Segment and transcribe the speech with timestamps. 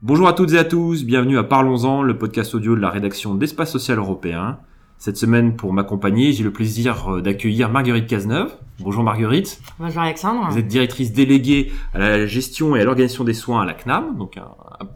[0.00, 3.34] Bonjour à toutes et à tous, bienvenue à Parlons-en, le podcast audio de la rédaction
[3.34, 4.58] d'Espace Social Européen.
[5.02, 8.54] Cette semaine, pour m'accompagner, j'ai le plaisir euh, d'accueillir Marguerite Cazeneuve.
[8.78, 9.60] Bonjour Marguerite.
[9.80, 10.46] Bonjour Alexandre.
[10.48, 14.16] Vous êtes directrice déléguée à la gestion et à l'organisation des soins à la CNAM,
[14.16, 14.46] donc un,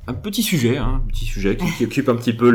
[0.07, 2.51] un, petit sujet, hein, un petit sujet qui, qui occupe un petit peu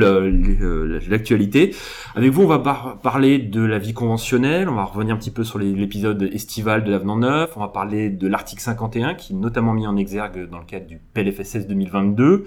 [1.10, 1.76] l'actualité.
[2.16, 5.30] Avec vous, on va par parler de la vie conventionnelle, on va revenir un petit
[5.30, 9.36] peu sur l'épisode estival de l'Avenant 9, on va parler de l'article 51 qui est
[9.36, 12.46] notamment mis en exergue dans le cadre du PLFSS 2022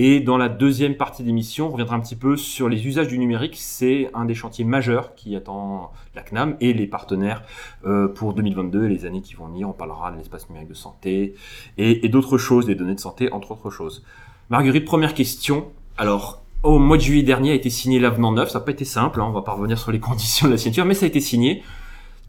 [0.00, 3.18] et dans la deuxième partie d'émission, on reviendra un petit peu sur les usages du
[3.18, 3.56] numérique.
[3.56, 7.42] C'est un des chantiers majeurs qui attend la CNAM et les partenaires
[7.84, 9.68] euh, pour 2022 et les années qui vont venir.
[9.68, 11.34] On parlera de l'espace numérique de santé
[11.78, 14.04] et, d'autres choses, des données de santé, entre autres choses.
[14.50, 15.66] Marguerite, première question.
[15.96, 18.50] Alors, au mois de juillet dernier a été signé l'avenant 9.
[18.50, 20.58] Ça n'a pas été simple, hein, on va pas revenir sur les conditions de la
[20.58, 21.64] signature, mais ça a été signé.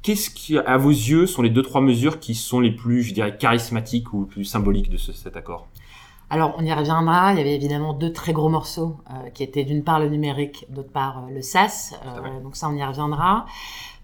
[0.02, 3.14] Qu'est-ce qui, à vos yeux, sont les deux, trois mesures qui sont les plus, je
[3.14, 5.68] dirais, charismatiques ou plus symboliques de ce, cet accord?
[6.30, 7.34] Alors, on y reviendra.
[7.34, 10.66] Il y avait évidemment deux très gros morceaux euh, qui étaient d'une part le numérique,
[10.70, 11.96] d'autre part euh, le SaaS.
[12.06, 13.46] Euh, donc ça, on y reviendra.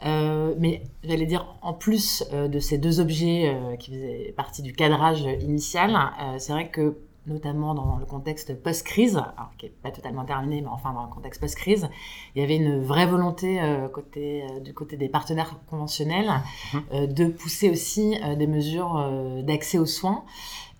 [0.03, 5.97] Mais j'allais dire, en plus de ces deux objets qui faisaient partie du cadrage initial,
[6.37, 10.67] c'est vrai que notamment dans le contexte post-crise, alors qui n'est pas totalement terminé, mais
[10.67, 11.89] enfin dans le contexte post-crise,
[12.35, 13.59] il y avait une vraie volonté
[13.93, 16.29] côté, du côté des partenaires conventionnels
[16.73, 17.07] mmh.
[17.07, 19.11] de pousser aussi des mesures
[19.43, 20.23] d'accès aux soins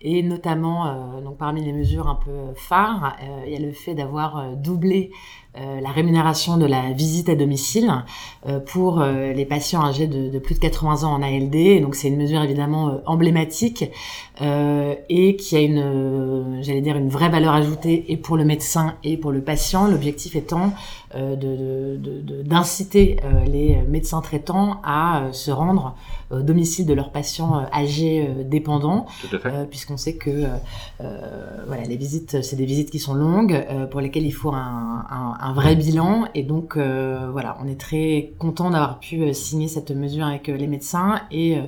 [0.00, 3.72] et notamment euh, donc parmi les mesures un peu phares, euh, il y a le
[3.72, 5.10] fait d'avoir euh, doublé
[5.80, 7.90] la rémunération de la visite à domicile
[8.66, 11.80] pour les patients âgés de, de, plus de 80 ans en ALD.
[11.80, 13.86] donc c'est une mesure évidemment emblématique
[14.38, 19.16] et qui a une, j'allais dire, une vraie valeur ajoutée et pour le médecin et
[19.16, 19.88] pour le patient.
[19.88, 20.74] L'objectif étant
[22.44, 25.96] d'inciter de, de, les médecins traitants à se rendre
[26.30, 29.06] au domicile de leurs patients âgés dépendants,
[29.86, 30.46] puisqu'on sait que
[31.66, 35.36] voilà, les visites, c'est des visites qui sont longues, pour lesquelles il faut un, un
[35.40, 36.26] un vrai bilan.
[36.34, 40.48] Et donc, euh, voilà, on est très content d'avoir pu euh, signer cette mesure avec
[40.48, 41.58] euh, les médecins et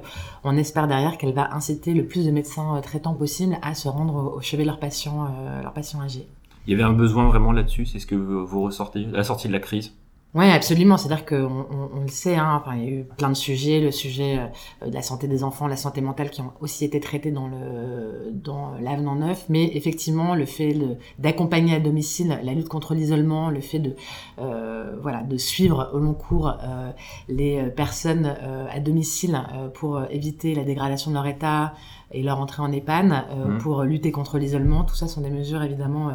[0.44, 4.36] on espère derrière qu'elle va inciter le plus de médecins traitants possible à se rendre
[4.36, 5.28] au chevet de leurs patients,
[5.62, 6.26] leurs patients âgés.
[6.66, 9.48] Il y avait un besoin vraiment là-dessus, c'est ce que vous ressortez à la sortie
[9.48, 9.92] de la crise?
[10.34, 10.98] Oui, absolument.
[10.98, 13.80] C'est-à-dire qu'on on, on, le sait, hein, enfin, il y a eu plein de sujets,
[13.80, 14.38] le sujet
[14.82, 17.48] euh, de la santé des enfants, la santé mentale, qui ont aussi été traités dans
[17.48, 19.46] le dans l'avenant neuf.
[19.48, 20.76] Mais effectivement, le fait
[21.18, 23.96] d'accompagner à domicile la lutte contre l'isolement, le fait de
[24.38, 26.92] euh, voilà de suivre au long cours euh,
[27.28, 28.36] les personnes
[28.70, 29.40] à domicile
[29.74, 31.72] pour éviter la dégradation de leur état
[32.10, 33.58] et leur entrée en EHPAD, mmh.
[33.58, 36.12] pour lutter contre l'isolement, tout ça sont des mesures évidemment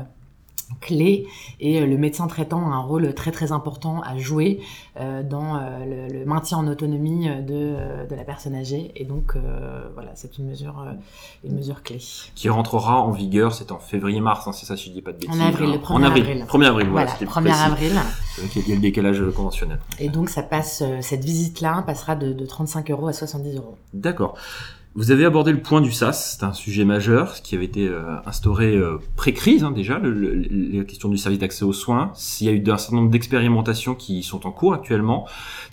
[0.80, 1.28] clé
[1.60, 4.62] et euh, le médecin traitant a un rôle très très important à jouer
[5.00, 8.92] euh, dans euh, le, le, maintien en autonomie de, de la personne âgée.
[8.96, 9.36] Et donc
[9.94, 10.86] voilà c'est une mesure
[11.44, 12.00] une mesure clé.
[12.36, 15.12] Qui rentrera en vigueur c'est en février mars hein, c'est ça si je dis pas
[15.12, 16.46] de bêtises en avril le 1er en avril, avril.
[16.48, 17.94] 1er avril voilà, voilà 1er avril.
[18.42, 19.80] Donc il y a le décalage conventionnel.
[20.00, 23.78] Et donc ça passe cette visite là passera de, de 35 euros à 70 euros.
[23.94, 24.36] D'accord
[24.96, 28.16] vous avez abordé le point du SAS, c'est un sujet majeur qui avait été euh,
[28.26, 32.12] instauré euh, pré-crise hein, déjà, le, le, la question du service d'accès aux soins.
[32.14, 35.28] S'il y a eu un certain nombre d'expérimentations qui sont en cours actuellement,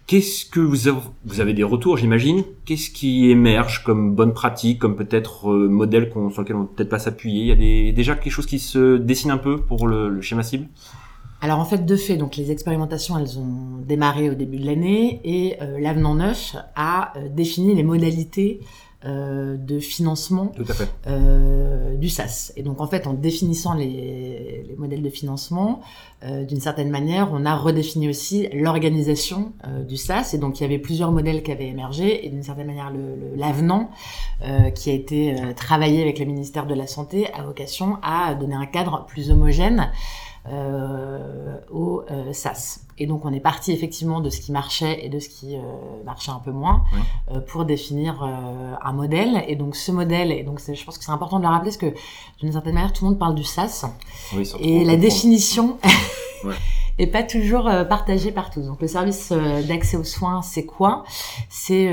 [0.07, 2.45] qu'est-ce que vous avez, vous avez des retours, j'imagine?
[2.65, 6.89] Qu'est-ce qui émerge comme bonne pratique, comme peut-être euh, modèle sur lequel on peut peut-être
[6.89, 7.43] pas s'appuyer?
[7.43, 10.23] Il y a des, déjà quelque chose qui se dessine un peu pour le, le
[10.23, 10.67] schéma cible?
[11.43, 15.21] Alors en fait, de fait, donc les expérimentations, elles ont démarré au début de l'année
[15.25, 18.61] et euh, l'avenant 9 a euh, défini les modalités
[19.07, 20.53] euh, de financement
[21.07, 22.53] euh, du SAS.
[22.57, 25.81] Et donc en fait, en définissant les, les modèles de financement,
[26.23, 29.55] euh, d'une certaine manière, on a redéfini aussi l'organisation
[29.89, 30.35] du SAS.
[30.35, 32.27] Et donc il y avait plusieurs modèles qui avaient émergé.
[32.27, 32.93] Et d'une certaine manière,
[33.37, 33.91] l'avenant
[34.43, 38.55] le, qui a été travaillé avec le ministère de la Santé a vocation à donner
[38.55, 39.91] un cadre plus homogène
[40.47, 42.81] au euh, SAS.
[42.99, 45.61] Et donc on est parti effectivement de ce qui marchait et de ce qui euh,
[46.05, 47.01] marchait un peu moins oui.
[47.33, 49.43] euh, pour définir euh, un modèle.
[49.49, 51.79] Et donc ce modèle, et donc je pense que c'est important de le rappeler parce
[51.79, 51.95] que
[52.41, 53.87] d'une certaine manière tout le monde parle du SAS
[54.37, 55.79] oui, et la définition
[56.99, 57.07] ouais.
[57.07, 58.67] pas toujours euh, partagée par tous.
[58.67, 61.05] Donc le service euh, d'accès aux soins, c'est quoi?
[61.49, 61.87] C'est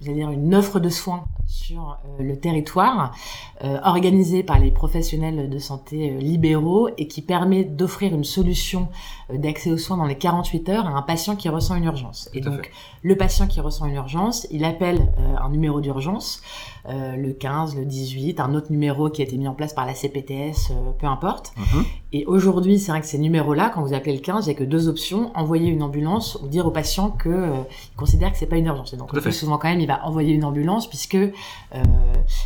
[0.00, 3.14] dire une offre de soins sur euh, le territoire,
[3.62, 8.88] euh, organisée par les professionnels de santé euh, libéraux et qui permet d'offrir une solution
[9.32, 12.28] d'accès aux soins dans les 48 heures à un patient qui ressent une urgence.
[12.34, 12.70] Et donc,
[13.02, 16.42] le patient qui ressent une urgence, il appelle un numéro d'urgence,
[16.86, 19.94] le 15, le 18, un autre numéro qui a été mis en place par la
[19.94, 21.54] CPTS, peu importe.
[21.56, 21.84] -huh.
[22.16, 24.56] Et aujourd'hui, c'est vrai que ces numéros-là, quand vous appelez le 15, il n'y a
[24.56, 27.56] que deux options envoyer une ambulance ou dire au patient que euh,
[27.92, 28.94] il considère que c'est pas une urgence.
[28.94, 31.32] Et donc, le plus souvent quand même, il va envoyer une ambulance puisque euh,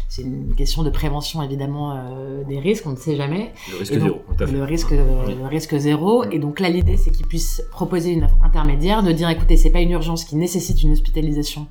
[0.09, 2.87] c'est une question de prévention évidemment euh, des risques.
[2.87, 3.53] On ne sait jamais.
[3.71, 4.23] Le risque zéro.
[4.41, 6.25] Le risque, le risque zéro.
[6.25, 9.69] Et donc là, l'idée, c'est qu'il puisse proposer une offre intermédiaire, de dire écoutez, c'est
[9.69, 11.67] pas une urgence qui nécessite une hospitalisation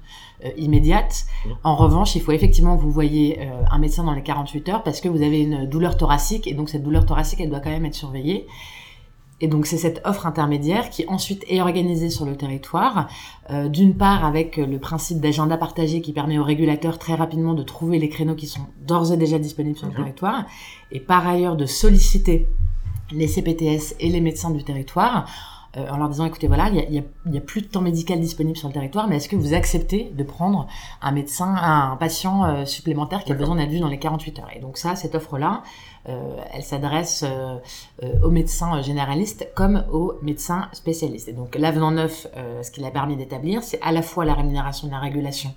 [0.46, 1.26] euh, immédiate.
[1.64, 4.84] En revanche, il faut effectivement que vous voyez euh, un médecin dans les 48 heures
[4.84, 7.72] parce que vous avez une douleur thoracique et donc cette douleur thoracique, elle doit quand
[7.72, 8.46] même être surveillée.
[9.42, 13.08] Et donc c'est cette offre intermédiaire qui ensuite est organisée sur le territoire,
[13.50, 17.64] euh, d'une part avec le principe d'agenda partagé qui permet aux régulateurs très rapidement de
[17.64, 19.98] trouver les créneaux qui sont d'ores et déjà disponibles sur le mhm.
[19.98, 20.46] territoire,
[20.92, 22.48] et par ailleurs de solliciter
[23.12, 26.98] les CPTS et les médecins du territoire euh, en leur disant écoutez voilà il y
[26.98, 27.02] a,
[27.32, 30.12] y a, plus de temps médical disponible sur le territoire mais est-ce que vous acceptez
[30.16, 30.68] de prendre
[31.02, 34.50] un médecin un patient euh, supplémentaire qui a besoin d'être vu dans les 48 heures?
[34.56, 35.64] Et donc ça cette offre là
[36.10, 37.26] euh, elle s'adresse
[38.24, 41.28] aux médecins généralistes comme aux médecins spécialistes.
[41.28, 42.28] Et donc l'avenant neuf
[42.62, 45.54] ce qu'il a permis d'établir c'est à la fois la rémunération de la régulation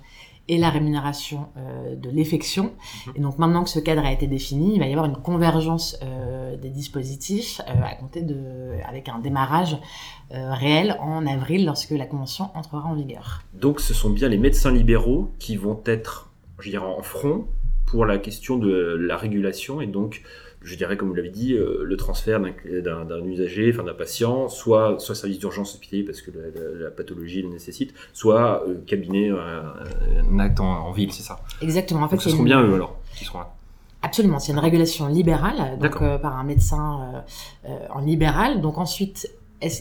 [0.47, 2.73] et la rémunération euh, de l'effection.
[3.07, 3.13] Mhm.
[3.15, 5.97] Et donc maintenant que ce cadre a été défini, il va y avoir une convergence
[6.03, 9.77] euh, des dispositifs euh, à compter de, avec un démarrage
[10.33, 13.41] réel en avril lorsque la convention entrera en vigueur.
[13.53, 17.47] Donc ce sont bien les médecins libéraux qui vont être, je dirais, en front
[17.85, 20.23] pour la question de la régulation et donc
[20.63, 24.99] je dirais, comme vous l'avez dit, euh, le transfert d'un usager, enfin d'un patient, soit,
[24.99, 26.31] soit service d'urgence hospitalier parce que
[26.79, 29.61] la, pathologie le nécessite, soit euh, cabinet, euh,
[30.29, 32.03] un acte en, ville, c'est ça Exactement.
[32.03, 33.53] En fait, ce seront bien eux alors qui seront là.
[34.03, 37.23] Absolument, c'est une régulation libérale, donc par un médecin
[37.91, 38.59] en libéral.
[38.59, 39.29] Donc ensuite,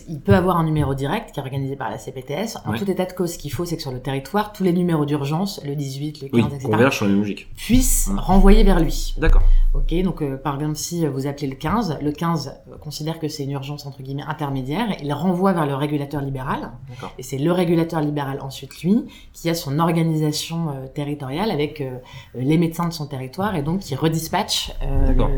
[0.08, 2.58] il peut avoir un numéro direct qui est organisé par la CPTS.
[2.66, 4.72] En tout état de cause, ce qu'il faut, c'est que sur le territoire, tous les
[4.72, 7.48] numéros d'urgence, le 18, le 15, etc., sur logique.
[7.56, 8.18] puissent mmh.
[8.18, 9.14] renvoyer vers lui.
[9.18, 9.42] D'accord.
[9.74, 13.44] Ok, donc euh, par exemple, si vous appelez le 15, le 15 considère que c'est
[13.44, 16.72] une urgence entre guillemets intermédiaire, il renvoie vers le régulateur libéral.
[17.18, 21.98] Et c'est le régulateur libéral ensuite, lui, qui a son organisation euh, territoriale avec euh,
[22.34, 24.72] les médecins de son territoire et donc qui redispatche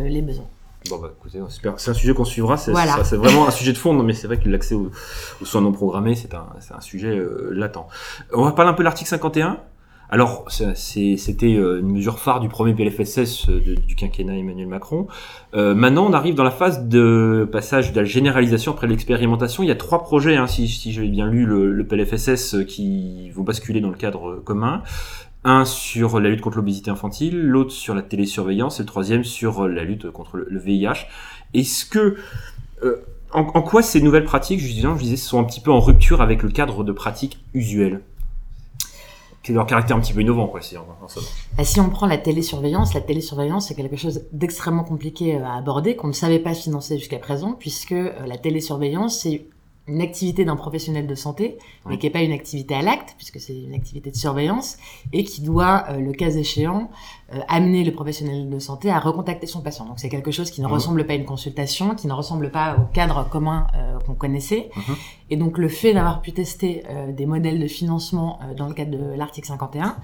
[0.05, 0.47] les besoins.
[0.89, 1.39] Bon bah écoutez,
[1.77, 2.73] c'est un sujet qu'on suivra, c'est
[3.17, 4.91] vraiment un sujet de fond, mais c'est vrai que l'accès aux,
[5.45, 7.87] soins non programmés, c'est un, un, sujet euh, latent.
[8.33, 9.61] On va parler un peu de l'article 51.
[10.13, 15.07] Alors, c'était euh, une mesure phare du premier PLFSS euh, du quinquennat Emmanuel Macron.
[15.55, 19.63] Euh, maintenant, on arrive dans la phase de passage de la généralisation après l'expérimentation.
[19.63, 23.31] Il y a trois projets, hein, si, si j'ai bien lu le, le, PLFSS, qui
[23.31, 24.83] vont basculer dans le cadre commun.
[25.45, 29.67] Un sur la lutte contre l'obésité infantile, l'autre sur la télésurveillance et le troisième sur
[29.67, 31.07] la lutte contre le VIH.
[31.55, 32.17] Est-ce que...
[32.85, 33.05] Euh,
[33.35, 36.21] en, quoi ces nouvelles pratiques, je disais, je disais, sont un petit peu en rupture
[36.21, 38.03] avec le cadre de pratique usuel
[39.43, 40.85] Quel est leur caractère un petit peu innovant, quoi, si, en,
[41.57, 45.57] bah, si on prend la télésurveillance, la télésurveillance, c'est quelque chose d'extrêmement compliqué euh, à
[45.57, 49.47] aborder, qu'on ne savait pas financer jusqu'à présent, puisque euh, la télésurveillance, c'est
[49.89, 53.41] une activité d'un professionnel de santé, mais qui n'est pas une activité à l'acte, puisque
[53.41, 54.77] c'est une activité de surveillance,
[55.13, 56.89] et qui doit, euh, le cas échéant,
[57.35, 59.85] euh, amener le professionnel de santé à recontacter son patient.
[59.85, 62.77] Donc c'est quelque chose qui ne ressemble pas à une consultation, qui ne ressemble pas
[62.77, 64.71] au cadre commun euh, qu'on connaissait.
[64.77, 64.97] Mhm.
[65.31, 69.15] Et donc le fait d'avoir pu tester des modèles de financement dans le cadre de
[69.17, 69.97] l'article 51,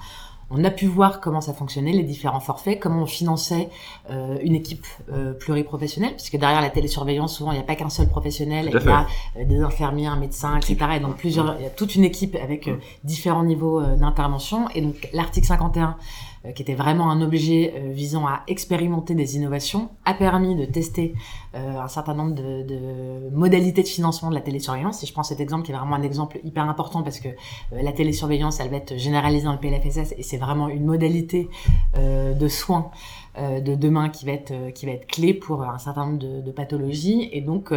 [0.50, 3.68] on a pu voir comment ça fonctionnait, les différents forfaits, comment on finançait
[4.10, 7.90] euh, une équipe euh, pluriprofessionnelle, puisque derrière la télésurveillance, souvent, il n'y a pas qu'un
[7.90, 9.06] seul professionnel, il y a
[9.36, 10.76] euh, des infirmiers, un médecin, etc.
[10.96, 12.70] Et donc, plusieurs, il y a toute une équipe avec
[13.04, 14.68] différents niveaux d'intervention.
[14.74, 15.96] Et donc, l'article 51
[16.37, 20.64] euh, qui était vraiment un objet euh, visant à expérimenter des innovations, a permis de
[20.64, 21.14] tester
[21.54, 25.02] euh, un certain nombre de, de, modalités de financement de la télésurveillance.
[25.02, 27.28] Et je prends cet exemple qui est vraiment un exemple hyper important parce que
[27.72, 31.48] la télésurveillance, elle va être généralisée dans le PLFSS et c'est vraiment une modalité
[31.96, 32.90] de soins
[33.36, 36.50] de demain qui va être qui va être clé pour un certain nombre de, de
[36.50, 37.28] pathologies.
[37.32, 37.72] Et donc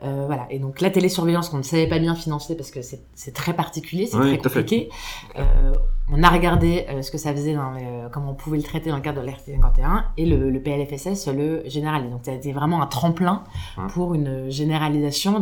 [0.00, 0.46] voilà.
[0.50, 4.06] Et donc la télésurveillance qu'on ne savait pas bien financer parce que c'est très particulier
[4.06, 4.88] c'est très compliqué
[6.12, 7.72] on a regardé euh, ce que ça faisait, dans
[8.12, 11.28] comment on pouvait le traiter dans le cadre de l'RT 51 et le, le, PLFSS
[11.28, 12.10] le généralise.
[12.10, 13.42] Donc ça a été vraiment un tremplin
[13.88, 15.40] pour une généralisation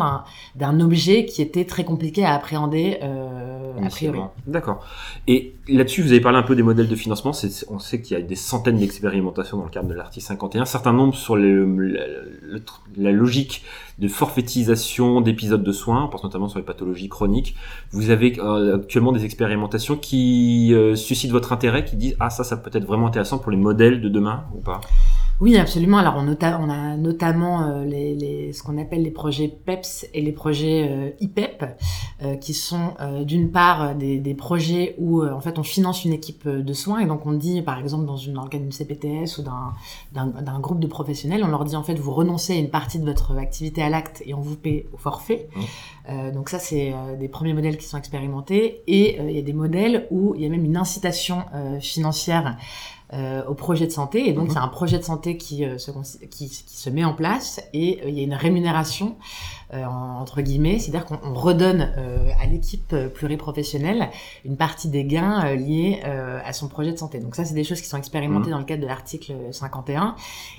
[0.54, 4.20] d'un objet qui était très compliqué à appréhender euh, a priori.
[4.46, 4.84] D'accord.
[5.26, 7.32] Et là-dessus, vous avez parlé un peu des modèles de financement.
[7.68, 10.64] On sait qu'il y a des centaines d'expérimentations dans le cadre de l'article 51.
[10.64, 13.64] Certains nombres sur la logique
[13.98, 17.54] de forfaitisation d'épisodes de soins, on pense notamment sur les pathologies chroniques.
[17.90, 22.44] Vous avez euh, actuellement des expérimentations qui euh, suscitent votre intérêt, qui disent ah ça
[22.44, 24.80] ça peut être vraiment intéressant pour les modèles de demain ou pas?
[25.42, 25.98] Oui, absolument.
[25.98, 30.20] Alors, on, on a notamment euh, les, les, ce qu'on appelle les projets PEPS et
[30.20, 31.64] les projets euh, IPEP,
[32.22, 36.46] euh, qui sont d'une part des, des, projets où en fait on finance une équipe
[36.46, 40.78] de soins et donc on dit, par exemple, dans une organe CPTS ou d'un groupe
[40.78, 43.82] de professionnels, on leur dit en fait vous renoncez à une partie de votre activité
[43.82, 45.48] à l'acte et on vous paie au forfait.
[45.56, 46.30] Mmh.
[46.30, 50.06] donc ça, c'est des premiers modèles qui sont expérimentés et il y a des modèles
[50.10, 51.44] où il y a même une incitation
[51.80, 52.56] financière
[53.14, 54.26] euh, au projet de santé.
[54.26, 54.54] Et donc, mhm.
[54.54, 55.90] c'est un projet de santé qui, euh, se,
[56.30, 59.16] qui, qui, se met en place et euh, il y a une rémunération,
[59.70, 64.10] entre guillemets, c'est-à-dire qu'on redonne à l'équipe pluriprofessionnelle
[64.44, 67.20] une partie des gains liés à son projet de santé.
[67.20, 68.52] Donc ça, c'est des choses qui sont expérimentées mhm.
[68.52, 70.14] dans le cadre de l'article 51.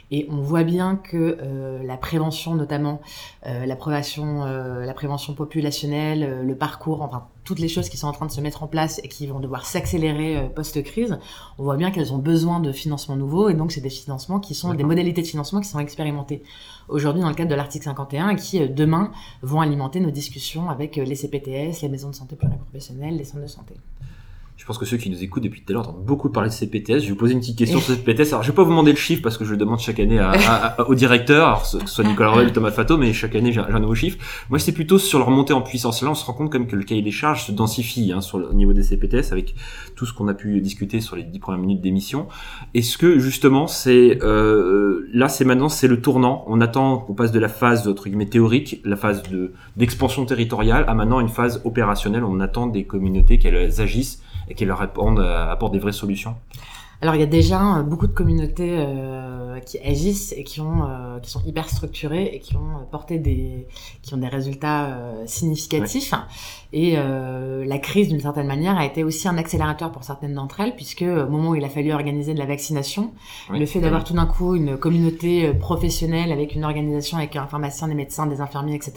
[0.10, 1.38] Et on voit bien que
[1.86, 3.02] la prévention, notamment
[3.46, 8.26] la, prévention, la prévention populationnelle, le parcours, enfin toutes les choses qui sont en train
[8.26, 11.18] de se mettre en place et qui vont devoir s'accélérer euh, post-crise,
[11.58, 14.56] on voit bien qu'elles ont besoin de financements nouveaux et donc c'est des financements qui
[14.56, 16.44] sont des modalités de financement qui sont expérimentées
[16.88, 20.70] aujourd'hui dans le cadre de l'article 51 et qui euh, demain vont alimenter nos discussions
[20.70, 23.76] avec euh, les CPTS, les maisons de santé pluriprofessionnelles, les centres de santé.
[24.64, 26.54] Je pense que ceux qui nous écoutent depuis tout à l'heure entendent beaucoup parler de
[26.54, 27.00] CPTS.
[27.00, 28.30] Je vais vous poser une petite question sur CPTS.
[28.30, 30.26] Alors, je vais pas vous demander le chiffre parce que je le demande chaque année
[30.88, 33.80] au directeur, alors, que ce soit Nicolas Roel Thomas Fato, mais chaque année j'ai un,
[33.82, 34.18] nouveau chiffre.
[34.50, 36.02] Moi, c'est plutôt sur leur montée en puissance.
[36.02, 38.22] Là, on se rend compte quand même que le cahier des charges se densifie hein,
[38.22, 39.54] sur le au niveau des CPTS avec
[39.98, 42.30] tout ce qu'on a pu discuter sur les dix premières minutes d'émission.
[42.74, 46.46] Est-ce que justement, c'est euh, là, c'est maintenant, c'est le tournant.
[46.48, 50.86] On attend qu'on passe de la phase entre guillemets théorique, la phase de d'expansion territoriale,
[50.88, 52.24] à maintenant une phase opérationnelle.
[52.24, 56.36] On attend des communautés qu'elles agissent et qui leur répondent, euh, apportent des vraies solutions
[57.04, 60.84] alors il y a déjà euh, beaucoup de communautés euh, qui agissent et qui ont
[60.88, 63.68] euh, qui sont hyper structurées et qui ont porté des
[64.04, 66.14] qui ont des résultats significatifs.
[66.72, 70.76] Et la crise d'une certaine manière a été aussi un accélérateur pour certaines d'entre elles
[70.76, 73.12] puisque au moment où il a fallu organiser de la vaccination,
[73.52, 77.88] le fait d'avoir tout d'un coup une communauté professionnelle avec une organisation avec un pharmacien,
[77.88, 78.94] des médecins, des infirmiers, etc.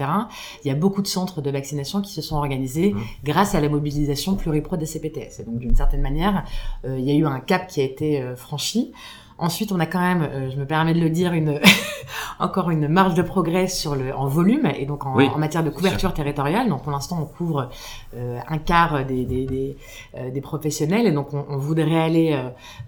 [0.65, 3.01] Il y a beaucoup de centres de vaccination qui se sont organisés mmh.
[3.25, 5.41] grâce à la mobilisation pluripro des CPTS.
[5.41, 6.45] Et donc d'une certaine manière,
[6.87, 8.93] il y a eu un cap qui a été été euh, franchie.
[9.38, 11.61] Ensuite, on a quand même, euh, je me permets de le dire, une
[12.38, 15.69] encore une marge de progrès sur le en volume et donc en, en matière de
[15.69, 16.71] couverture territoriale.
[16.71, 17.69] Donc pour l'instant, on couvre
[18.17, 19.76] euh, un quart des des, des,
[20.17, 22.38] euh, des, professionnels et donc on, on voudrait aller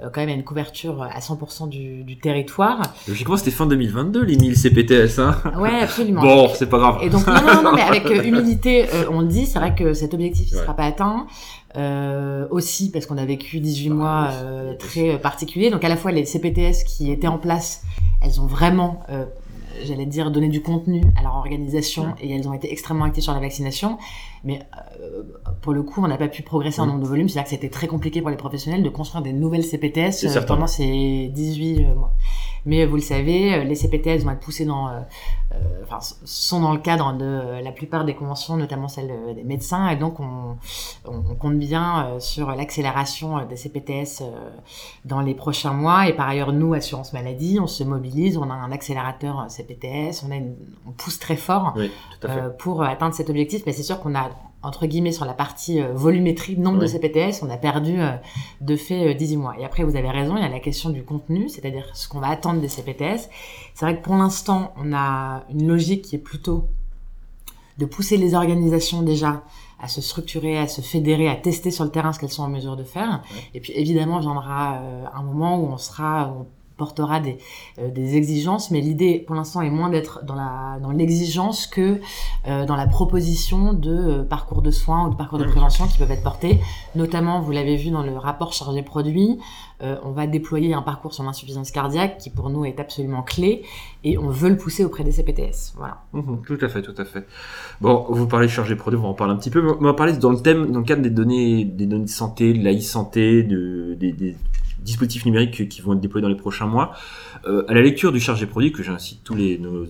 [0.01, 2.81] quand même à une couverture à 100% du, du territoire.
[3.07, 5.19] Logiquement, c'était fin 2022 les 1000 CPTS.
[5.19, 6.23] Hein ouais, absolument.
[6.23, 6.99] bon, c'est pas grave.
[7.03, 10.15] Et donc non, non, non, mais avec humilité, on le dit, c'est vrai que cet
[10.15, 11.27] objectif ne sera pas atteint.
[11.77, 15.71] Euh, aussi parce qu'on a vécu 18 mois euh, très particuliers.
[15.71, 17.83] Donc à la fois les CPTS qui étaient en place,
[18.23, 19.27] elles ont vraiment, euh,
[19.85, 23.35] j'allais dire, donné du contenu à leur organisation et elles ont été extrêmement actives sur
[23.35, 23.99] la vaccination.
[24.45, 24.61] Mais
[25.01, 25.23] euh,
[25.61, 27.29] pour le coup, on n'a pas pu progresser en nombre de volumes.
[27.29, 30.67] C'est-à-dire que c'était très compliqué pour les professionnels de construire des nouvelles CPTS euh, pendant
[30.67, 32.15] ces 18 mois.
[32.67, 34.91] Mais vous le savez, les CPTS vont être poussés dans,
[35.83, 39.97] enfin, sont dans le cadre de la plupart des conventions, notamment celles des médecins, et
[39.97, 40.57] donc on,
[41.07, 44.23] on, compte bien sur l'accélération des CPTS
[45.05, 46.09] dans les prochains mois.
[46.09, 50.31] Et par ailleurs, nous, assurance maladie, on se mobilise, on a un accélérateur CPTS, on
[50.31, 51.75] a une, on pousse très fort
[52.59, 53.63] pour atteindre cet objectif.
[53.67, 54.31] Mais c'est sûr qu'on a
[54.63, 58.13] entre guillemets sur la partie euh, volumétrie, nombre de CPTS, on a perdu euh,
[58.61, 59.55] de fait 18 euh, mois.
[59.59, 62.21] Et après, vous avez raison, il y a la question du contenu, c'est-à-dire ce qu'on
[62.21, 63.29] va attendre des CPTS.
[63.75, 66.69] C'est vrai que pour l'instant, on a une logique qui est plutôt
[67.79, 69.45] de pousser les organisations déjà
[69.81, 72.49] à se structurer, à se fédérer, à tester sur le terrain ce qu'elles sont en
[72.49, 73.23] mesure de faire.
[73.55, 74.81] Et puis évidemment, viendra
[75.15, 76.35] un moment où on sera,
[76.79, 77.37] portera des,
[77.79, 82.01] euh, des exigences, mais l'idée pour l'instant est moins d'être dans la dans l'exigence que
[82.47, 85.99] euh, dans la proposition de euh, parcours de soins ou de parcours de prévention qui
[85.99, 86.61] peuvent être portés.
[86.95, 89.39] Notamment, vous l'avez vu dans le rapport chargé produit,
[89.81, 93.63] on va déployer un parcours sur l'insuffisance cardiaque qui pour nous est absolument clé
[94.03, 95.75] et on veut le pousser auprès des CPTS.
[95.77, 96.03] Voilà.
[96.13, 97.25] Mmh tout à fait, tout à fait.
[97.81, 99.65] Bon, vous parlez de chargé produit, on va en parler un petit peu.
[99.79, 102.53] On va parler dans le thème, dans le cadre des données, des données de santé,
[102.55, 104.37] de la e-santé, de, des, des
[104.83, 106.93] dispositifs numériques qui vont être déployés dans les prochains mois.
[107.47, 109.85] Euh, à la lecture du chargé produit, que j'incite tous les, nos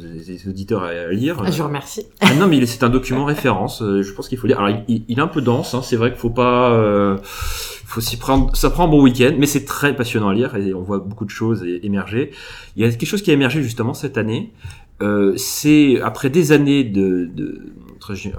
[0.46, 1.40] auditeurs à, lire.
[1.44, 2.06] Ah, je vous remercie.
[2.20, 3.82] Ah, non, mais c'est un document référence.
[3.82, 4.60] Euh, je pense qu'il faut lire.
[4.60, 5.74] Alors, il, il, est un peu dense.
[5.74, 6.72] Hein, c'est vrai qu'il faut pas.
[6.72, 8.54] Euh, faut s'y prendre.
[8.54, 11.24] Ça prend un bon week-end, mais c'est très passionnant à lire et on voit beaucoup
[11.24, 12.32] de choses émerger.
[12.76, 14.52] Il y a quelque chose qui a émergé justement cette année.
[15.00, 17.72] Euh, c'est après des années de, de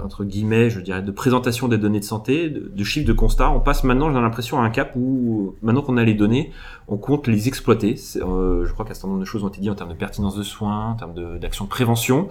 [0.02, 3.50] entre, guillemets, je dirais, de présentation des données de santé, de, chiffres de constat.
[3.50, 6.50] On passe maintenant, j'ai l'impression, à un cap où, maintenant qu'on a les données,
[6.88, 7.96] on compte les exploiter.
[8.16, 10.36] Euh, je crois qu'un certain nombre de choses ont été dites en termes de pertinence
[10.36, 12.28] de soins, en termes d'action de, prévention.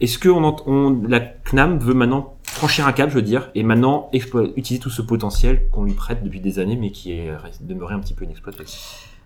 [0.00, 3.62] Est-ce que on, on, la CNAM veut maintenant franchir un cap, je veux dire, et
[3.62, 7.94] maintenant utiliser tout ce potentiel qu'on lui prête depuis des années, mais qui est demeuré
[7.94, 8.64] un petit peu inexploité?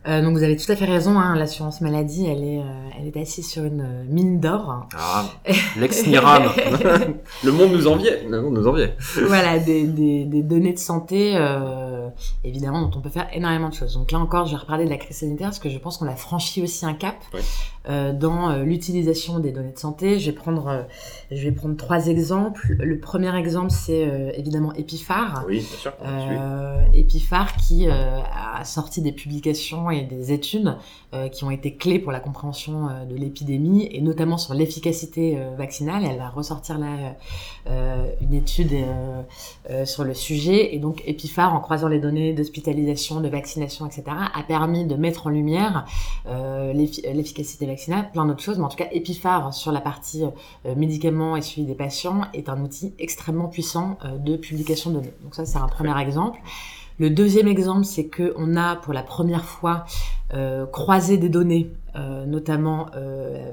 [0.08, 3.08] Euh, donc vous avez tout à fait raison, hein, l'assurance maladie, elle est, euh, elle
[3.08, 4.86] est assise sur une euh, mine d'or.
[4.96, 5.24] Ah,
[5.78, 6.44] l'ex-NIRAM.
[7.44, 8.24] le monde nous enviait.
[8.28, 8.94] Le monde nous enviait.
[9.26, 11.85] voilà, des, des, des, données de santé, euh,
[12.44, 13.94] évidemment, dont on peut faire énormément de choses.
[13.94, 16.08] Donc là encore, je vais reparler de la crise sanitaire parce que je pense qu'on
[16.08, 17.16] a franchi aussi un cap
[17.88, 20.18] euh, dans euh, l'utilisation des données de santé.
[20.18, 20.82] Je vais prendre, euh,
[21.30, 22.74] je vais prendre trois exemples.
[22.80, 25.44] Le premier exemple, c'est évidemment Epiphar.
[25.46, 25.92] Oui, bien sûr.
[26.94, 30.76] Epiphar qui a sorti des publications et des études
[31.32, 36.04] qui ont été clés pour la compréhension de l'épidémie et notamment sur l'efficacité vaccinale.
[36.04, 37.14] Elle va ressortir là
[38.20, 38.74] une étude
[39.84, 44.04] sur le sujet et donc Epiphar en croisant les données d'hospitalisation, de vaccination, etc.
[44.34, 45.84] a permis de mettre en lumière
[46.26, 50.24] euh, l'effi- l'efficacité vaccinale, plein d'autres choses, mais en tout cas Epiphar sur la partie
[50.66, 54.96] euh, médicaments et suivi des patients est un outil extrêmement puissant euh, de publication de
[54.96, 55.14] données.
[55.22, 56.38] Donc ça c'est un premier exemple.
[56.98, 59.84] Le deuxième exemple, c'est que on a pour la première fois
[60.32, 61.70] euh, croisé des données,
[62.26, 62.86] notamment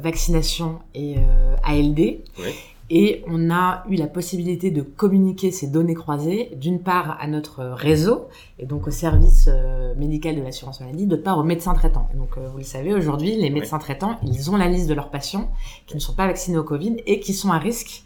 [0.01, 1.15] vaccination et
[1.63, 1.99] ALD.
[2.39, 2.53] Oui.
[2.89, 7.63] Et on a eu la possibilité de communiquer ces données croisées, d'une part à notre
[7.63, 8.27] réseau,
[8.59, 12.09] et donc au service euh, médical de l'assurance maladie, d'autre part aux médecins traitants.
[12.13, 14.93] Et donc, euh, vous le savez, aujourd'hui, les médecins traitants, ils ont la liste de
[14.93, 15.49] leurs patients
[15.87, 18.03] qui ne sont pas vaccinés au Covid et qui sont à risque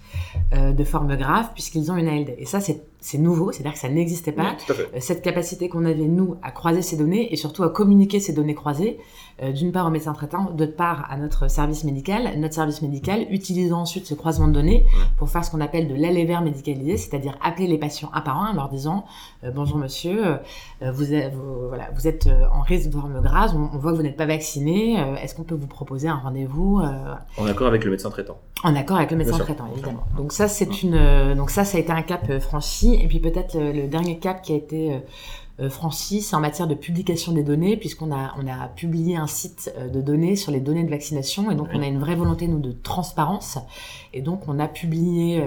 [0.53, 2.35] euh, de forme grave puisqu'ils ont une ALD.
[2.37, 4.55] Et ça, c'est c'est nouveau, c'est-à-dire que ça n'existait pas.
[4.69, 4.75] Oui.
[4.79, 8.33] Euh, cette capacité qu'on avait, nous, à croiser ces données et surtout à communiquer ces
[8.33, 8.97] données croisées,
[9.43, 12.37] euh, d'une part aux médecins traitants, d'autre part à notre service médical.
[12.37, 14.85] Notre service médical utilisant ensuite ce croisement de données
[15.17, 18.41] pour faire ce qu'on appelle de l'aller vers médicalisé, c'est-à-dire appeler les patients un par
[18.41, 19.05] un en leur disant
[19.43, 20.39] euh, bonjour monsieur,
[20.81, 21.05] vous,
[21.69, 24.25] voilà, vous êtes en risque de forme grave, on, on voit que vous n'êtes pas
[24.25, 26.81] vacciné, est-ce qu'on peut vous proposer un rendez-vous
[27.37, 28.37] En accord avec le médecin traitant.
[28.63, 29.96] en accord avec le médecin traitant, évidemment.
[30.15, 32.95] Donc ça, c'est une, euh, donc ça, ça a été un cap euh, franchi.
[32.95, 34.99] Et puis peut-être le dernier cap qui a été
[35.59, 39.27] euh, franchi, c'est en matière de publication des données, puisqu'on a, on a publié un
[39.27, 41.79] site de données sur les données de vaccination, et donc Oui.
[41.79, 43.57] on a une vraie volonté nous de transparence.
[44.13, 45.43] Et donc on a publié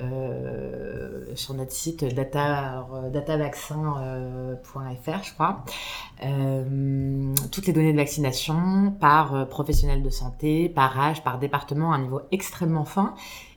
[0.00, 5.64] euh, sur notre site data, datavaccin.fr, je crois,
[6.24, 11.96] euh, toutes les données de vaccination par professionnel de santé, par âge, par département, à
[11.96, 13.14] un niveau extrêmement fin.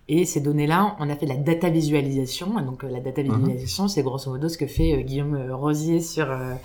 [0.07, 2.47] Et ces données-là, on a fait de la data visualisation.
[2.65, 3.37] Donc euh, la data Mhm.
[3.37, 6.55] visualisation, c'est grosso modo ce que fait euh, Guillaume euh, Rosier sur euh,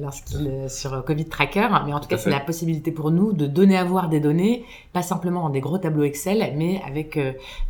[0.00, 1.68] lorsqu'il euh, sur Covid Tracker.
[1.86, 4.64] Mais en tout cas, c'est la possibilité pour nous de donner à voir des données,
[4.92, 7.18] pas simplement dans des gros tableaux Excel, mais avec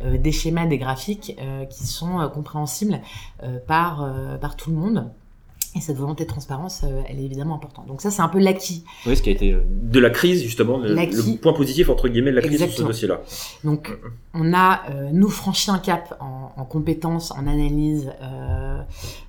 [0.03, 3.01] des schémas, des graphiques euh, qui sont compréhensibles
[3.43, 5.11] euh, par euh, par tout le monde.
[5.75, 7.87] Et cette volonté de transparence, euh, elle est évidemment importante.
[7.87, 8.85] Donc ça, c'est un peu l'acquis.
[9.05, 12.31] Oui, ce qui a été euh, de la crise, justement, le, point positif, entre guillemets,
[12.31, 12.87] de la crise sur ce Exactement.
[12.87, 13.21] dossier-là.
[13.63, 13.91] Donc,
[14.37, 18.81] on a, euh, nous, franchi un cap en, en compétences, en analyse euh,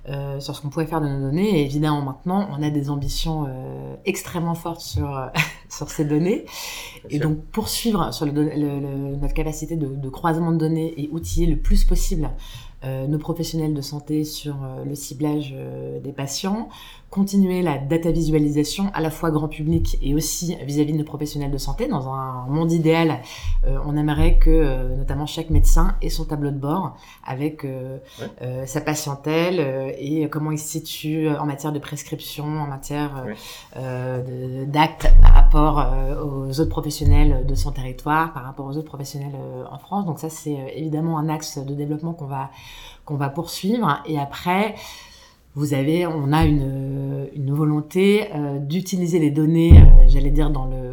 [0.09, 1.61] euh, sur ce qu'on pouvait faire de nos données.
[1.61, 3.47] Et évidemment, maintenant, on a des ambitions
[4.05, 5.29] extrêmement fortes sur,
[5.69, 6.45] sur ces données.
[7.09, 7.29] Et sûr.
[7.29, 11.09] donc, poursuivre sur le, don- le- le- notre capacité de, de croisement de données et
[11.11, 12.29] outiller le plus possible
[12.83, 16.69] euh, nos professionnels de santé sur euh, le ciblage euh, des patients,
[17.09, 21.51] continuer la data visualisation à la fois grand public et aussi vis-à-vis de nos professionnels
[21.51, 21.87] de santé.
[21.87, 23.21] Dans un monde idéal,
[23.65, 27.97] euh, on aimerait que euh, notamment chaque médecin ait son tableau de bord avec euh,
[28.19, 28.65] Ouais.
[28.67, 34.65] sa patientèle et comment il se situe en matière de prescription, en matière Ouais.
[34.65, 35.85] d'actes par rapport
[36.23, 39.35] aux autres professionnels de son territoire, par rapport aux autres professionnels
[39.71, 40.05] en France.
[40.05, 42.49] Donc ça, c'est évidemment un axe de développement qu'on va
[43.05, 44.01] qu'on va poursuivre.
[44.05, 44.75] Et après,
[45.57, 50.65] vous avez, on a une, une volonté euh, d'utiliser les données, euh, j'allais dire dans
[50.65, 50.85] le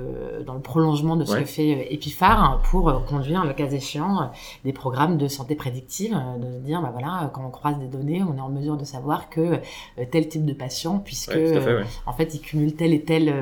[0.47, 1.41] dans le prolongement de ce Ouais.
[1.41, 4.31] que fait euh, Epiphar pour euh, conduire, le cas échéant,
[4.65, 8.37] des programmes de santé prédictive, de dire, bah voilà, quand on croise des données, on
[8.37, 9.59] est en mesure de savoir que
[10.11, 11.85] tel type de patient, puisque Ouais, tout à fait, ouais.
[12.07, 13.33] en fait, il cumule tel et tel,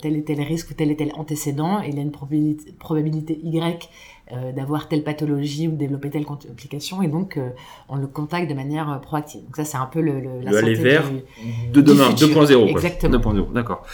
[0.00, 3.40] tel et tel risque ou tel et tel antécédent, et il a une probabilité, probabilité
[3.42, 3.88] Y
[4.32, 7.50] euh, d'avoir telle pathologie ou de développer telle complication, et donc euh,
[7.90, 9.42] on le contacte de manière euh, proactive.
[9.44, 12.10] Donc ça, c'est un peu le, le, la Le aller santé vers du- de demain,
[12.12, 12.42] du futur.
[12.42, 12.60] 2.0.
[12.62, 12.70] quoi.
[12.70, 13.18] Exactement.
[13.18, 13.84] 2.0, d'accord.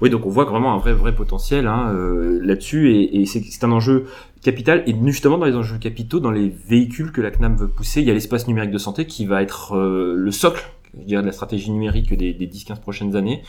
[0.00, 3.42] Oui, donc on voit vraiment un vrai, vrai potentiel hein, euh, là-dessus, et, et c'est
[3.44, 4.06] c'est un enjeu
[4.42, 4.82] capital.
[4.86, 8.06] Et justement, dans les enjeux capitaux, dans les véhicules que la CNAM veut pousser, il
[8.06, 10.64] y a l'espace numérique de santé qui va être le socle
[10.98, 13.42] je dirais, de la stratégie numérique des, des 10-15 prochaines années.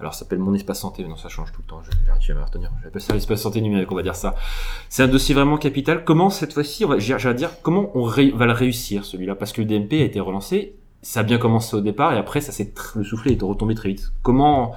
[0.00, 2.32] Alors, ça s'appelle Mon Espace Santé, non, ça change tout le temps, je vais arriver
[2.32, 2.70] à me retenir.
[2.82, 4.34] J'appelle ça l'espace santé numérique, on va dire ça.
[4.88, 6.04] C'est un dossier vraiment capital.
[6.04, 9.34] Comment, cette fois-ci, j'allais dire, comment on va le réussir, celui-là?
[9.34, 12.40] Parce que le DMP a été relancé, ça a bien commencé au départ et après
[12.40, 14.12] ça s'est le soufflet est retombé très vite.
[14.22, 14.74] Comment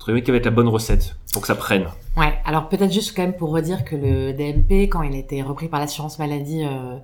[0.00, 1.86] trouver quelle va être la bonne recette pour que ça prenne
[2.16, 5.42] Ouais, alors peut-être juste quand même pour redire que le DMP, quand il a été
[5.42, 6.96] repris par l'assurance maladie euh,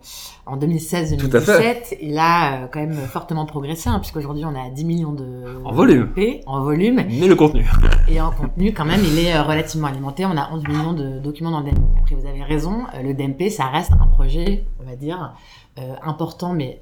[0.47, 5.13] en 2016-2017, il a euh, quand même fortement progressé, hein, puisqu'aujourd'hui on a 10 millions
[5.13, 6.13] de en volume.
[6.17, 7.05] DMP, en volume.
[7.09, 7.71] Mais le contenu.
[8.09, 10.25] Et en contenu, quand même, il est euh, relativement alimenté.
[10.27, 11.83] On a 11 millions de documents dans le DMP.
[12.01, 15.35] Après, vous avez raison, le DMP, ça reste un projet, on va dire,
[16.03, 16.81] important, mais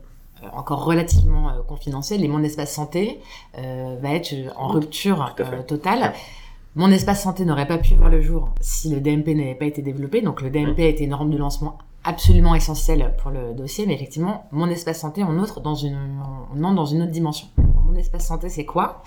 [0.52, 2.24] encore relativement confidentiel.
[2.24, 3.20] Et mon espace santé
[3.56, 5.34] va être en rupture
[5.66, 6.12] totale.
[6.76, 9.80] Mon espace santé n'aurait pas pu voir le jour si le DMP n'avait pas été
[9.80, 10.22] développé.
[10.22, 13.94] Donc le DMP a été une norme de lancement absolument essentielle pour le dossier, mais
[13.94, 15.96] effectivement, mon espace santé, on entre dans une,
[16.54, 17.48] on entre dans une autre dimension.
[17.86, 19.02] Mon espace santé, c'est quoi?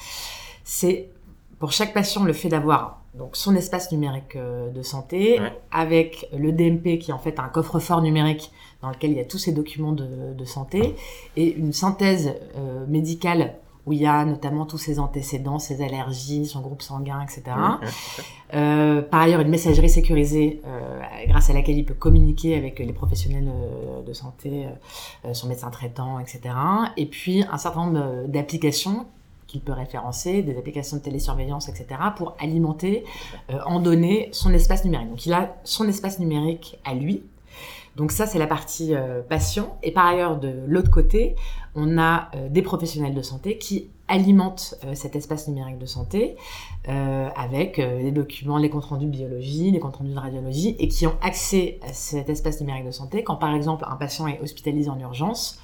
[0.64, 1.12] C'est
[1.60, 5.40] pour chaque patient le fait d'avoir donc son espace numérique euh, de santé
[5.72, 8.52] avec le DMP qui est en fait un coffre-fort numérique
[8.82, 10.96] dans lequel il y a tous ces documents de, de santé
[11.36, 16.46] et une synthèse euh, médicale où il y a notamment tous ses antécédents, ses allergies,
[16.46, 17.56] son groupe sanguin, etc.
[18.54, 20.62] Euh, par ailleurs, une messagerie sécurisée
[21.30, 23.50] grâce à laquelle il peut communiquer avec les professionnels
[24.06, 24.68] de santé,
[25.32, 26.54] son médecin traitant, etc.
[26.98, 29.06] Et puis un certain nombre d'applications
[29.48, 33.06] qu'il peut référencer, des applications de télésurveillance, etc., pour alimenter
[33.66, 35.10] en données son espace numérique.
[35.10, 37.24] Donc il a son espace numérique à lui,
[37.98, 39.76] donc ça, c'est la partie euh, patient.
[39.82, 41.36] Et par ailleurs, de l'autre côté,
[41.74, 46.38] on a euh, des professionnels de santé qui alimentent euh, cet espace numérique de santé
[47.36, 51.06] avec les documents, les comptes rendus de biologie, les comptes rendus de radiologie, et qui
[51.06, 53.24] ont accès à cet espace numérique de santé.
[53.24, 55.60] Quand par exemple un patient est hospitalisé en urgence,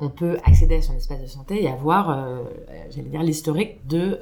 [0.00, 2.26] on peut accéder à son espace de santé et avoir,
[2.90, 4.18] j'allais dire, l'historique de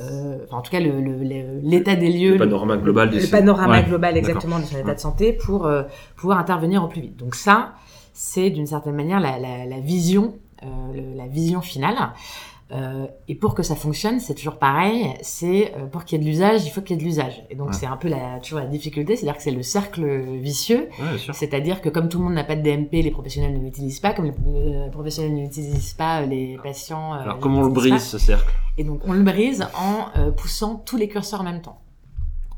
[0.00, 4.58] euh, enfin, en tout cas l'état des lieux, le panorama global, le, panorama global exactement
[4.58, 5.84] de son état de santé pour euh,
[6.16, 7.16] pouvoir intervenir au plus vite.
[7.16, 7.74] Donc ça,
[8.12, 10.34] c'est d'une certaine manière la, la, la vision,
[10.64, 10.66] euh,
[11.14, 12.10] la vision finale.
[12.72, 15.14] Euh, et pour que ça fonctionne, c'est toujours pareil.
[15.20, 17.44] C'est euh, pour qu'il y ait de l'usage, il faut qu'il y ait de l'usage.
[17.50, 20.04] Et donc c'est un peu la, toujours la difficulté, c'est-à-dire que c'est le cercle
[20.40, 20.88] vicieux.
[21.32, 24.14] c'est-à-dire que comme tout le monde n'a pas de DMP, les professionnels ne l'utilisent pas.
[24.14, 27.12] Comme les euh, professionnels ne l'utilisent pas, les patients.
[27.12, 28.50] Alors comment on le brise ce cercle?
[28.78, 31.80] Et donc on le brise en poussant tous les curseurs en même temps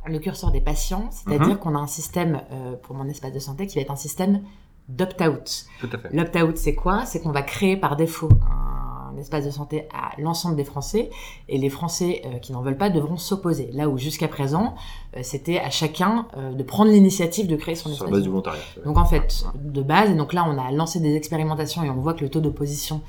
[0.08, 1.56] le curseur des patients, c'est-à-dire mhm.
[1.56, 2.40] qu'on a un système
[2.84, 4.40] pour mon espace de santé qui va être un système
[4.88, 5.66] d'opt-out.
[6.12, 7.04] L'opt-out, c'est quoi?
[7.06, 8.75] C'est qu'on va créer par défaut un
[9.18, 11.10] espace de santé à l'ensemble des Français
[11.48, 13.70] et les Français euh, qui n'en veulent pas devront s'opposer.
[13.72, 14.74] Là où jusqu'à présent,
[15.16, 18.06] euh, c'était à chacun euh, de prendre l'initiative de créer son espace.
[18.06, 18.62] Sur base du volontariat.
[18.84, 22.00] Donc en fait, de base, et donc là on a lancé des expérimentations et on
[22.00, 23.00] voit que le taux d'opposition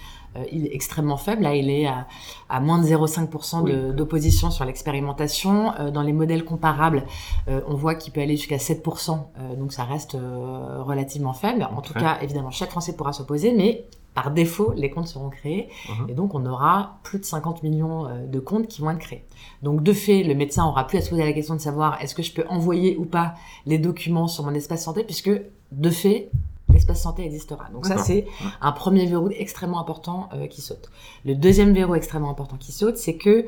[0.52, 1.42] il est extrêmement faible.
[1.42, 2.06] Là, il est à,
[2.48, 5.74] à moins de 0,5% d'opposition sur l'expérimentation.
[5.92, 7.06] dans les modèles comparables,
[7.48, 9.18] on voit qu'il peut aller jusqu'à 7%.
[9.58, 11.68] donc ça reste relativement faible.
[11.76, 15.70] En tout cas, évidemment, chaque Français pourra s'opposer, mais par défaut, les comptes seront créés.
[15.86, 16.10] Uh-huh.
[16.10, 19.24] Et donc, on aura plus de 50 millions euh, de comptes qui vont être créés.
[19.62, 22.16] Donc, de fait, le médecin aura plus à se poser la question de savoir est-ce
[22.16, 23.36] que je peux envoyer ou pas
[23.68, 25.30] les documents sur mon espace santé, puisque,
[25.72, 26.32] de fait,
[26.74, 27.70] l'espace santé existera.
[27.72, 28.26] Donc ça, c'est
[28.60, 30.90] un premier verrou extrêmement important euh, qui saute.
[31.24, 33.46] Le deuxième verrou extrêmement important qui saute, c'est que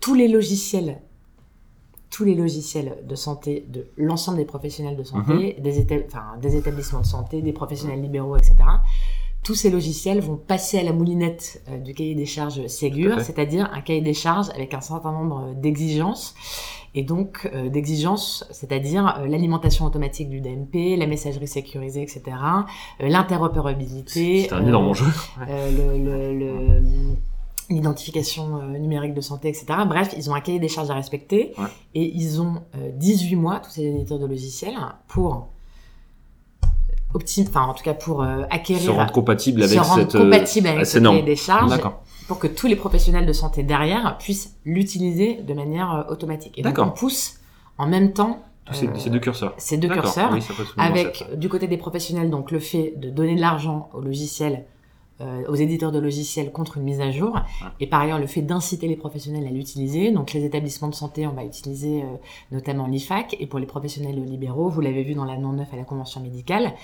[0.00, 1.02] tous les logiciels
[2.08, 5.60] tous les logiciels de santé de l'ensemble des professionnels de santé, uh-huh.
[6.40, 8.54] des, établissements de santé, des professionnels libéraux, etc.,
[9.46, 13.70] tous ces logiciels vont passer à la moulinette euh, du cahier des charges Ségur, c'est-à-dire
[13.72, 16.34] un cahier des charges avec un certain nombre d'exigences.
[16.96, 22.22] Et donc euh, d'exigences, c'est-à-dire euh, l'alimentation automatique du DMP, la messagerie sécurisée, etc.,
[22.98, 24.48] l'interopérabilité.
[24.48, 25.06] C'est un énorme enjeu.
[27.70, 29.66] l'identification numérique de santé, etc.
[29.86, 31.52] Bref, ils ont un cahier des charges à respecter
[31.94, 32.62] et ils ont
[32.94, 34.76] 18 mois, tous ces éditeurs de logiciels,
[35.08, 35.50] pour
[37.48, 40.86] enfin en tout cas pour euh, acquérir, se rendre compatible avec cette, euh, compatible avec
[40.86, 41.80] ce des charges,
[42.28, 46.58] pour que tous les professionnels de santé derrière puissent l'utiliser de manière euh, automatique.
[46.58, 47.40] Et donc on pousse
[47.78, 49.54] en même temps ces, deux curseurs.
[49.58, 50.36] Ces deux curseurs,
[50.76, 54.64] avec du côté des professionnels donc le fait de donner de l'argent au logiciel
[55.20, 57.38] aux éditeurs de logiciels contre une mise à jour.
[57.80, 60.10] Et par ailleurs, le fait d'inciter les professionnels à l'utiliser.
[60.10, 62.06] Donc, les établissements de santé, on va utiliser euh,
[62.52, 63.36] notamment l'IFAC.
[63.40, 66.74] Et pour les professionnels libéraux, vous l'avez vu dans la 9 à la convention médicale,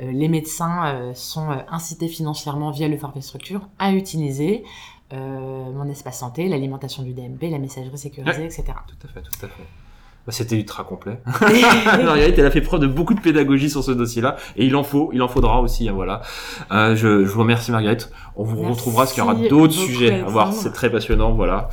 [0.00, 4.64] euh, les médecins sont incités financièrement via le forfait structure à utiliser
[5.12, 8.64] mon espace santé, l'alimentation du DMP, la messagerie sécurisée, etc.
[8.86, 9.89] Tout à fait, tout à fait.
[10.26, 11.20] Bah, C'était ultra complet.
[12.04, 14.82] Marguerite, elle a fait preuve de beaucoup de pédagogie sur ce dossier-là, et il en
[14.82, 15.88] faut, il en faudra aussi.
[15.88, 16.20] hein, voilà.
[16.72, 18.10] Euh, je, je vous remercie Marguerite.
[18.36, 20.52] On vous Merci retrouvera parce qu'il y aura d'autres sujets à voir.
[20.52, 21.32] C'est très passionnant.
[21.32, 21.68] Voilà.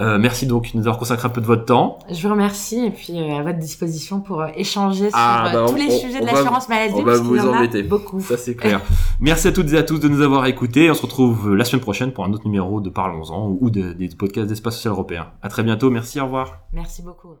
[0.00, 1.98] Euh, merci donc de nous avoir consacré un peu de votre temps.
[2.10, 5.64] Je vous remercie et puis euh, à votre disposition pour euh, échanger Ah, sur euh,
[5.64, 6.94] bah, tous les on- sujets on de l'assurance maladie.
[6.96, 7.82] on va vous y en embêter.
[7.82, 8.20] Beaucoup.
[8.20, 8.80] Ça c'est clair.
[9.20, 10.90] merci à toutes et à tous de nous avoir écoutés.
[10.90, 14.08] On se retrouve la semaine prochaine pour un autre numéro de Parlons-en ou de- des
[14.08, 15.26] podcasts d'Espace Social Européen.
[15.42, 15.90] À très bientôt.
[15.90, 16.20] Merci.
[16.20, 16.58] Au revoir.
[16.72, 17.34] Merci beaucoup.